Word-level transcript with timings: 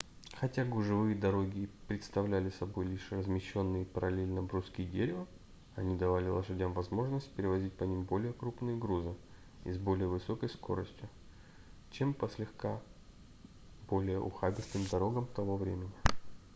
хотя 0.33 0.65
гужевые 0.65 1.13
дороги 1.15 1.69
представляли 1.87 2.49
собой 2.49 2.87
лишь 2.87 3.11
размещенные 3.11 3.85
параллельно 3.85 4.41
бруски 4.41 4.83
дерева 4.83 5.27
они 5.75 5.95
давали 5.95 6.27
лошадям 6.27 6.73
возможность 6.73 7.29
перевозить 7.33 7.73
по 7.73 7.83
ним 7.83 8.01
более 8.05 8.33
крупные 8.33 8.75
грузы 8.75 9.13
и 9.63 9.71
с 9.71 9.77
более 9.77 10.07
высокой 10.07 10.49
скоростью 10.49 11.07
чем 11.91 12.15
по 12.15 12.27
слегка 12.29 12.81
более 13.87 14.19
ухабистым 14.19 14.87
дорогам 14.89 15.27
того 15.27 15.55
времени 15.55 15.91